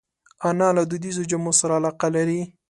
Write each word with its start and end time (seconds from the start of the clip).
انا 0.47 0.69
له 0.77 0.83
دودیزو 0.89 1.23
جامو 1.29 1.51
سره 1.59 1.73
علاقه 1.79 2.07
لري 2.15 2.39